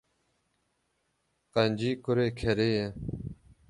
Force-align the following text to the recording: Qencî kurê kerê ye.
Qencî 1.53 1.91
kurê 2.03 2.27
kerê 2.39 2.69
ye. 2.77 2.87